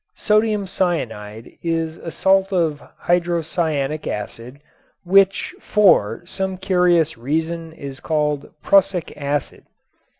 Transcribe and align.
Sodium 0.15 0.65
cyanide 0.65 1.59
is 1.61 1.97
a 1.97 2.09
salt 2.09 2.51
of 2.51 2.81
hydrocyanic 3.03 4.07
acid, 4.07 4.57
which 5.03 5.53
for, 5.61 6.23
some 6.25 6.57
curious 6.57 7.19
reason 7.19 7.71
is 7.73 7.99
called 7.99 8.49
"Prussic 8.63 9.15
acid." 9.15 9.63